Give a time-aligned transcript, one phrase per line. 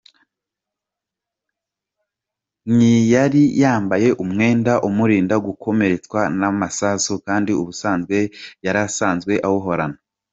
[2.75, 8.17] ntiyari yambaye umwenda umurinda gukomeretswa n’amasasu kandi ubusanzwe
[8.65, 9.97] yarasanzwe awuhorana.